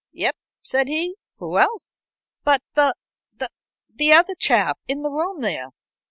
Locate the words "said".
0.63-0.87